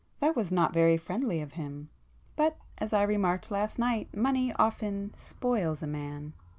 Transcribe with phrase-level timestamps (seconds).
[0.19, 5.83] That was not very friendly of him—but as I remarked last night, money often spoils
[5.83, 6.33] a man."